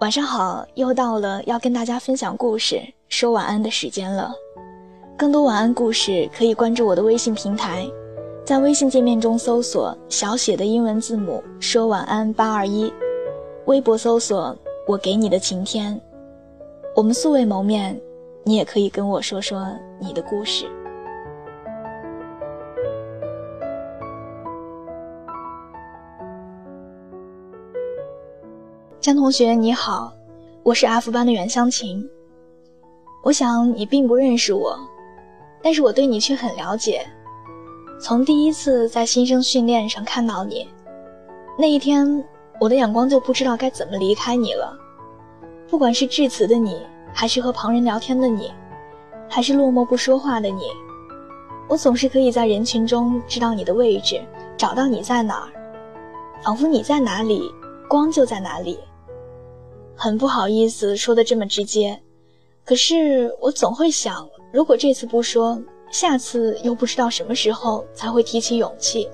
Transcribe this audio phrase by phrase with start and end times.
[0.00, 4.32] 晚上好，又到了要跟大家分享故事、说晚安的时间了。
[5.16, 7.84] 更多晚安故事可以关注我的微信平台，
[8.44, 12.92] 在微信界面中搜索小写的英文字母“说晚安八二一”，
[13.66, 14.56] 微博搜索
[14.86, 16.00] “我给你的晴天”。
[16.94, 18.00] 我们素未谋面，
[18.44, 19.66] 你也可以跟我说说
[19.98, 20.64] 你的故事。
[29.08, 30.12] 江同学你好，
[30.62, 32.06] 我是 F 班的袁湘琴。
[33.24, 34.78] 我想你并不认识我，
[35.62, 37.06] 但是我对你却很了解。
[37.98, 40.68] 从第一次在新生训练上看到你，
[41.58, 42.22] 那一天
[42.60, 44.78] 我的眼光就不知道该怎么离开你了。
[45.70, 46.78] 不管是致辞的你，
[47.10, 48.52] 还是和旁人聊天的你，
[49.26, 50.64] 还是落寞不说话的你，
[51.66, 54.20] 我总是可以在人群中知道你的位置，
[54.58, 55.48] 找到你在哪儿，
[56.42, 57.50] 仿佛你在哪里，
[57.88, 58.78] 光就在哪里。
[60.00, 62.00] 很不好意思说的这么直接，
[62.64, 69.08] 可是我总会想，如果这次不说，下次又不知道什么时候才会提起勇气；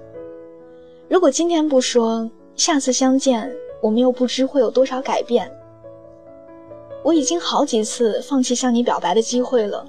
[1.09, 5.51] 如果今天不说，下次相见我们又不知会有多少改变。
[7.03, 9.87] 我已经好几次放弃向你表白的机会了，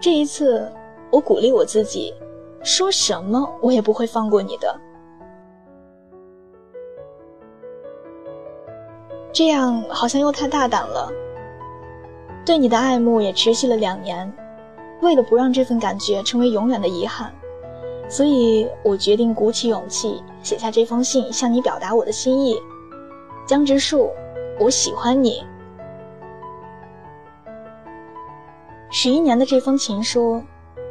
[0.00, 0.68] 这一次
[1.12, 2.12] 我鼓励我自己，
[2.64, 4.80] 说什么我也不会放过你的。
[9.32, 11.10] 这样好像又太大胆了。
[12.44, 14.30] 对你的爱慕也持续了两年，
[15.00, 17.32] 为了不让这份感觉成为永远的遗憾，
[18.08, 22.60] 所以我决定鼓起勇气写下这封信，向你表达我的心意。
[23.46, 24.10] 江直树，
[24.58, 25.44] 我喜欢你。
[28.90, 30.42] 十一年的这封情书，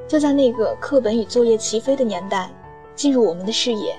[0.07, 2.49] 就在那个课本与作业齐飞的年代，
[2.95, 3.93] 进入我们的视野。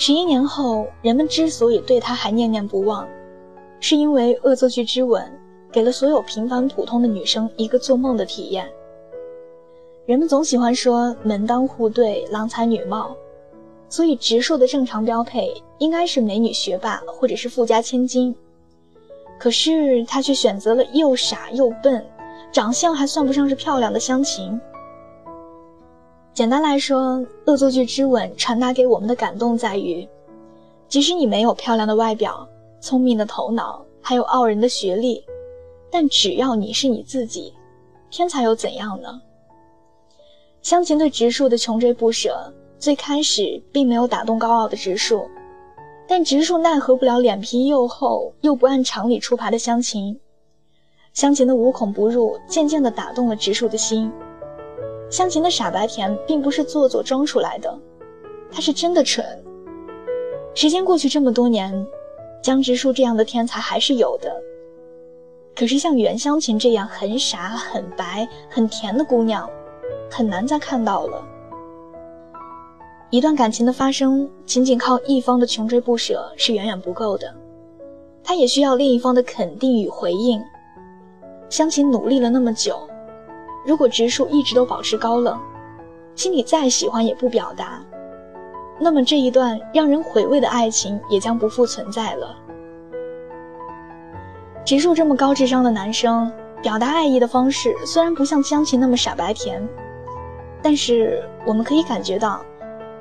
[0.00, 3.06] 十一年后，人们之所以对他还念念不忘，
[3.80, 5.24] 是因为《恶作剧之吻》
[5.72, 8.70] 给了所有平凡普通的女生一个做梦的体验。
[10.06, 13.14] 人们总喜欢说门当户对、郎才女貌，
[13.88, 18.32] 所以植树的正常标配应该是美女学霸或者是富家千金。
[19.36, 22.06] 可是他却选择了又傻又笨，
[22.52, 24.58] 长相还算不上是漂亮的湘琴。
[26.38, 27.16] 简单来说，
[27.46, 30.08] 《恶作剧之吻》传达给我们的感动在于，
[30.86, 32.48] 即使你没有漂亮的外表、
[32.80, 35.24] 聪明的头脑，还有傲人的学历，
[35.90, 37.52] 但只要你是你自己，
[38.08, 39.20] 天才又怎样呢？
[40.62, 45.28] 湘琴对植树的穷追不舍，最开始并没有打动高傲的植树，
[46.06, 50.16] 但植树奈何不了脸皮又厚又不按常理出牌的湘琴，
[51.12, 54.12] 湘琴的无孔不入，渐渐地打动了植树的心。
[55.10, 57.78] 湘琴的傻白甜并不是做作装出来的，
[58.50, 59.24] 她是真的蠢。
[60.54, 61.86] 时间过去这么多年，
[62.42, 64.34] 江直树这样的天才还是有的，
[65.56, 69.48] 可是像袁湘琴这样很傻、很白、很甜的姑娘，
[70.10, 71.24] 很难再看到了。
[73.10, 77.34] 一段感情的发生，仅仅靠一方的穷追不舍是远远不够的，
[78.22, 80.38] 他也需要另一方的肯定与回应。
[81.48, 82.78] 湘琴努力了那么久。
[83.64, 85.38] 如果植树一直都保持高冷，
[86.14, 87.82] 心里再喜欢也不表达，
[88.78, 92.36] 那么这一段让人回味的爱情也将不复存在了。
[94.64, 96.30] 植树这么高智商的男生，
[96.62, 99.66] 表达爱意的方式虽然不像湘琴那么傻白甜，
[100.62, 102.40] 但是我们可以感觉到，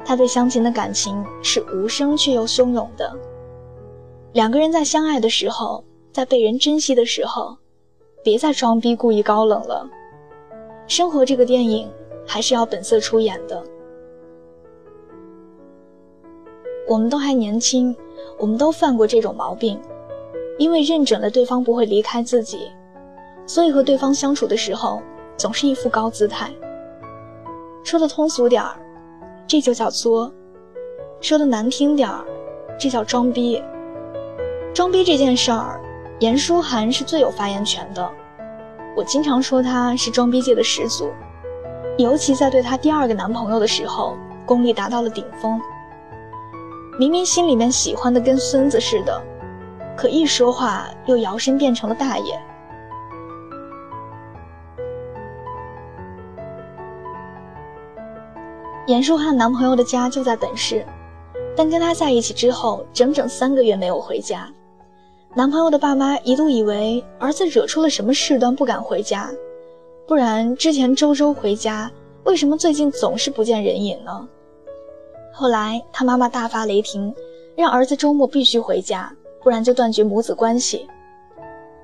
[0.05, 3.13] 他对湘琴的感情是无声却又汹涌的。
[4.33, 7.57] 两个人在相爱的时候，在被人珍惜的时候，
[8.23, 9.89] 别再装逼故意高冷了。
[10.87, 11.89] 生活这个电影
[12.25, 13.61] 还是要本色出演的。
[16.87, 17.93] 我们都还年轻，
[18.39, 19.77] 我们都犯过这种毛病，
[20.57, 22.71] 因为认准了对方不会离开自己，
[23.45, 25.01] 所以和对方相处的时候
[25.35, 26.49] 总是一副高姿态。
[27.83, 28.79] 说的通俗点儿，
[29.45, 30.31] 这就叫作；
[31.19, 32.23] 说的难听点儿，
[32.79, 33.61] 这叫装逼。
[34.73, 35.81] 装逼这件事儿，
[36.19, 38.09] 严书涵是最有发言权的。
[38.97, 41.11] 我经常说她是装逼界的始祖，
[41.99, 45.61] 尤其在对她第二个男朋友的时候，功力达到了顶峰。
[46.97, 49.21] 明明心里面喜欢的跟孙子似的，
[49.95, 52.41] 可一说话又摇身变成了大爷。
[58.87, 60.83] 严书涵男朋友的家就在本市，
[61.55, 64.49] 但跟他在一起之后，整整三个月没有回家。
[65.35, 69.29] 男朋友的爸妈一度以为儿子惹出了什么事端不敢回家，
[70.07, 71.91] 不然之前周周回家，
[72.23, 74.27] 为什么最近总是不见人影呢？
[75.33, 77.13] 后来他妈妈大发雷霆，
[77.55, 79.13] 让儿子周末必须回家，
[79.43, 80.87] 不然就断绝母子关系。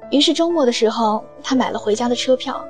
[0.10, 2.64] 于是周末的时候，他买了回家的车票。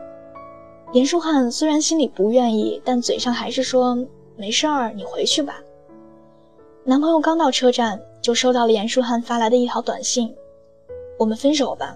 [0.91, 3.97] 严书汉虽然心里不愿意，但嘴上还是说
[4.35, 5.59] ：“没事儿，你回去吧。”
[6.83, 10.35] 男朋友刚到车站，就收到了严书汉发来的一条短信
[11.23, 11.95] ：“我们分手吧。”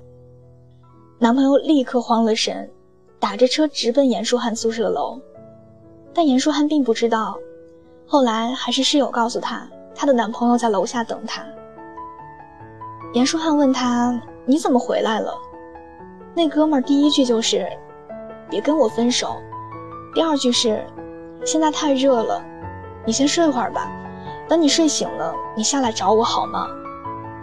[1.19, 2.71] 男朋友立刻慌了神，
[3.19, 5.19] 打着车直奔严书汉宿舍楼。
[6.13, 7.37] 但严书汉并不知道，
[8.07, 11.45] 后来还是室友告诉他，她的男朋友在楼下等她。
[13.13, 15.33] 严书汉问他：“你怎么回来了？”
[16.33, 17.67] 那哥们儿第一句就是
[18.49, 19.35] ：“别跟我分手。”
[20.15, 20.85] 第二句是
[21.45, 22.41] ：“现在太热了，
[23.05, 23.91] 你先睡会儿吧。
[24.47, 26.67] 等你睡醒了，你下来找我好吗？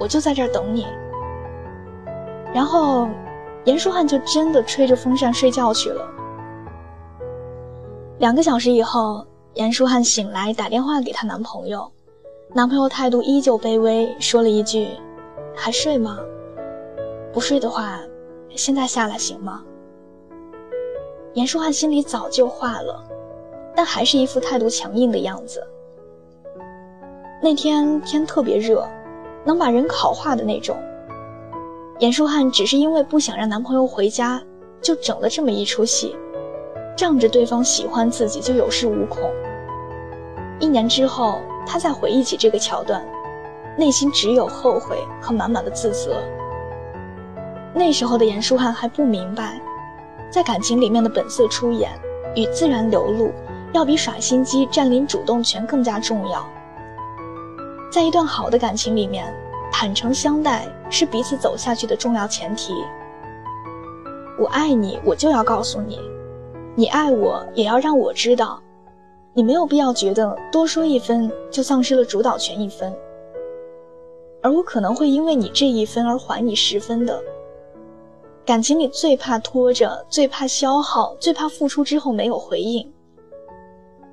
[0.00, 0.86] 我就在这儿等你。”
[2.54, 3.08] 然后，
[3.64, 6.08] 严书汉就真的吹着风扇睡觉去了。
[8.18, 11.90] 两个小时以后，严书汉醒来，打电话给她男朋友，
[12.52, 14.86] 男朋友态度依旧卑微，说了一句
[15.52, 16.20] ：“还睡吗？
[17.32, 17.98] 不睡的话，
[18.54, 19.64] 现在下来行吗？”
[21.34, 23.02] 严书汉心里早就化了，
[23.74, 25.60] 但还是一副态度强硬的样子。
[27.42, 28.86] 那天天特别热，
[29.44, 30.76] 能把人烤化的那种。
[32.00, 34.42] 严书汉只是因为不想让男朋友回家，
[34.82, 36.16] 就整了这么一出戏。
[36.96, 39.30] 仗着对方喜欢自己就有恃无恐。
[40.58, 43.04] 一年之后，他再回忆起这个桥段，
[43.76, 46.22] 内心只有后悔和满满的自责。
[47.74, 49.60] 那时候的严书汉还不明白，
[50.30, 51.90] 在感情里面的本色出演
[52.36, 53.32] 与自然流露，
[53.72, 56.44] 要比耍心机占领主动权更加重要。
[57.90, 59.32] 在一段好的感情里面，
[59.84, 62.72] 坦诚相待是彼此走下去的重要前提。
[64.38, 66.00] 我爱你，我就要告诉你。
[66.74, 68.62] 你爱我，也要让我知道。
[69.34, 72.96] 你没有必要觉得多说一分就丧失了主导权一分，
[74.42, 77.22] 而我可能会因为你这一分而还你十分的。
[78.46, 82.90] 感情里最怕拖着，最怕消耗，最怕付出之后没有回应。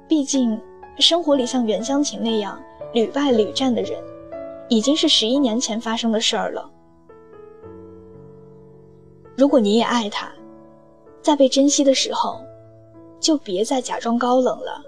[0.06, 0.60] 毕竟，
[1.00, 3.98] 生活里像袁湘琴那样屡败屡战的人，
[4.72, 6.72] 已经是十一年前发生的事儿了。
[9.36, 10.32] 如果你也爱他，
[11.22, 12.42] 在被珍惜的时候。
[13.20, 14.84] 就别再假装高冷了，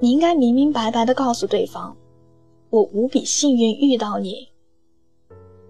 [0.00, 1.94] 你应该明明白白的告诉对方，
[2.70, 4.48] 我无比幸运遇到你。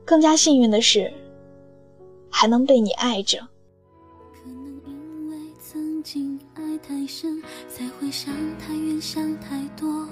[0.05, 1.13] 更加幸运的是，
[2.31, 3.39] 还能被你爱着。
[4.33, 10.07] 可能因为曾经爱太深，才会想太远想太多。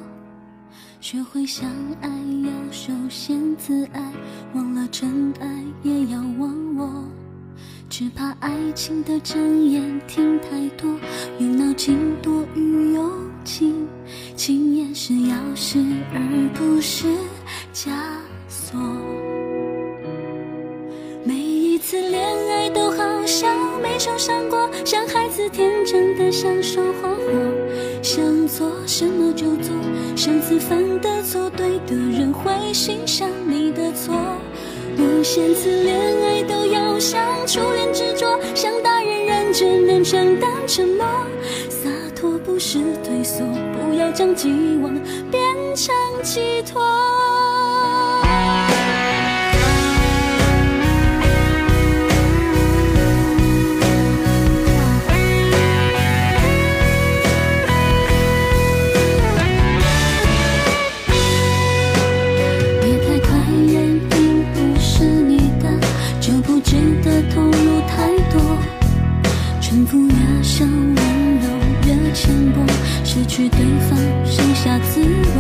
[1.01, 1.67] 学会相
[2.03, 2.11] 爱
[2.45, 4.13] 要首先自爱，
[4.53, 7.09] 忘了真爱也要忘我。
[7.89, 10.95] 只怕爱情的真言听太多，
[11.39, 13.11] 用脑筋多于用
[13.45, 13.89] 情，
[14.37, 15.83] 情也是钥匙
[16.13, 17.07] 而不是
[17.73, 17.91] 枷
[18.47, 18.79] 锁。
[21.25, 22.30] 每一次恋
[23.31, 27.17] 爱都好像没受伤过，像孩子天真的享受花火，
[28.03, 29.75] 想做什么就做，
[30.17, 34.15] 上次犯的错，对的人会欣赏你的错。
[34.99, 41.07] 无限次恋爱都要像初恋执着，像大人认真能承担承诺，
[41.69, 44.49] 洒脱不是退缩，不要将寄
[44.83, 44.93] 望
[45.31, 45.41] 变
[45.77, 46.83] 成寄托。
[70.61, 70.95] 的温
[71.41, 71.49] 柔
[71.87, 72.61] 越浅薄，
[73.03, 75.01] 失去对方，剩下自
[75.35, 75.39] 我。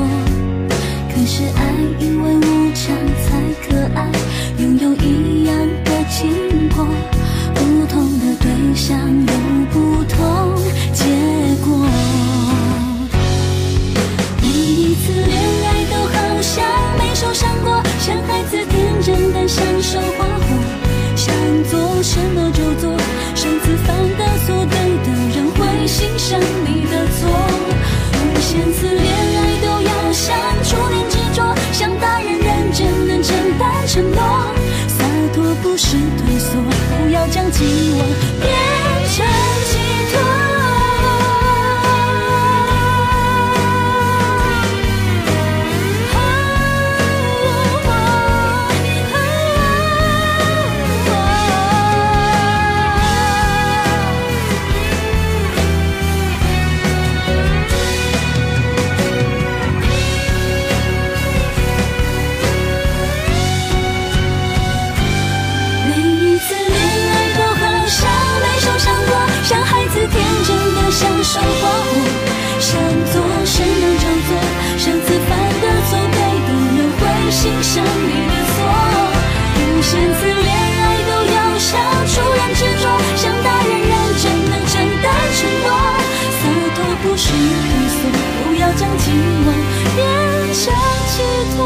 [1.12, 1.60] 可是爱
[1.98, 3.36] 因为无常才
[3.68, 4.10] 可爱，
[4.56, 6.32] 拥有一样的经
[6.70, 6.86] 过，
[7.54, 9.32] 不同的对象，有
[9.70, 10.56] 不同
[10.94, 11.04] 结
[11.66, 11.86] 果。
[14.40, 15.36] 每一次恋
[15.66, 16.64] 爱都好像
[16.96, 20.46] 没受伤过，像孩子天真地享受花火。
[21.14, 21.34] 想
[21.64, 22.96] 做什么就做，
[23.34, 24.59] 上次犯的错。
[26.00, 34.18] 今生你的错无限次恋爱都要像初恋执着像大人认真能承担承诺。
[34.88, 35.04] 洒
[35.34, 38.00] 脱不是退缩不要将寂寞
[38.40, 38.69] 变
[88.80, 89.46] 将寂寞
[89.94, 90.00] 变
[90.54, 90.72] 成
[91.06, 91.20] 寄
[91.54, 91.58] 托。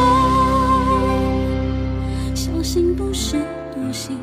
[2.35, 3.37] 相信不是
[3.73, 4.19] 多心，